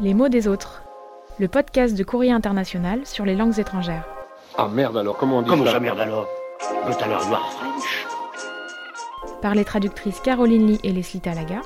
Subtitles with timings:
[0.00, 0.82] Les mots des autres.
[1.38, 4.06] Le podcast de Courrier International sur les langues étrangères.
[4.58, 6.26] Ah merde alors, comment on dit Comment ça ça merde alors?
[6.60, 8.06] Tout à l'heure, you are French.
[9.42, 11.60] Par les traductrices Caroline Lee et Leslie Talaga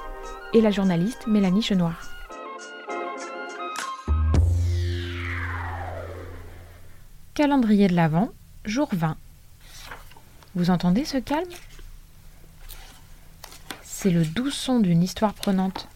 [0.53, 1.94] et la journaliste Mélanie Chenoir.
[7.35, 8.31] Calendrier de l'Avent,
[8.65, 9.17] jour 20.
[10.54, 11.49] Vous entendez ce calme?
[13.83, 15.88] C'est le doux son d'une histoire prenante,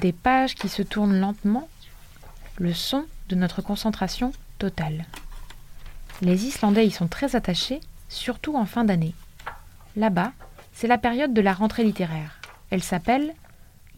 [0.00, 1.68] des pages qui se tournent lentement,
[2.62, 5.04] le son de notre concentration totale.
[6.20, 9.14] Les Islandais y sont très attachés, surtout en fin d'année.
[9.96, 10.32] Là-bas,
[10.72, 12.40] c'est la période de la rentrée littéraire.
[12.70, 13.34] Elle s'appelle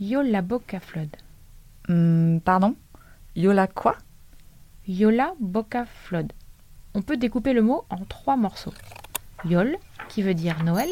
[0.00, 1.10] Jólabókaflóð.
[1.88, 2.74] Hmm, pardon?
[3.36, 3.98] Yola quoi?
[4.88, 6.28] Jólabókaflóð.
[6.94, 8.72] On peut découper le mot en trois morceaux.
[9.44, 9.76] Yol,
[10.08, 10.88] qui veut dire Noël,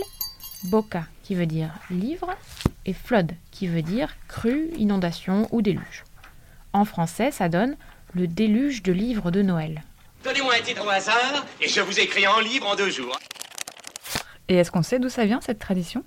[0.64, 2.36] Boka, qui veut dire livre,
[2.84, 6.04] et Flood, qui veut dire crue, inondation ou déluge.
[6.72, 7.76] En français, ça donne
[8.14, 9.82] le déluge de livres de Noël.
[10.24, 13.18] Donnez-moi un titre au hasard et je vous écris en livre en deux jours.
[14.48, 16.04] Et est-ce qu'on sait d'où ça vient cette tradition?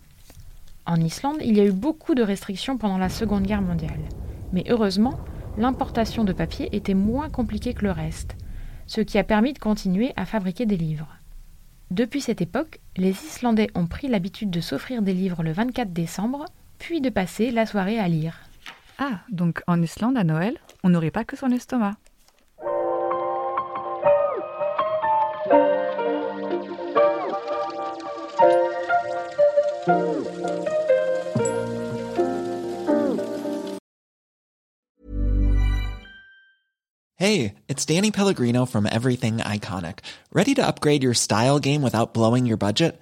[0.86, 4.00] En Islande, il y a eu beaucoup de restrictions pendant la Seconde Guerre mondiale.
[4.54, 5.20] Mais heureusement,
[5.58, 8.36] l'importation de papier était moins compliquée que le reste,
[8.88, 11.10] ce qui a permis de continuer à fabriquer des livres.
[11.92, 16.46] Depuis cette époque, les Islandais ont pris l'habitude de s'offrir des livres le 24 décembre,
[16.78, 18.45] puis de passer la soirée à lire.
[18.98, 21.96] Ah, donc en Islande à Noël, on n'aurait pas que son estomac.
[37.18, 40.00] Hey, it's Danny Pellegrino from Everything Iconic.
[40.32, 43.02] Ready to upgrade your style game without blowing your budget?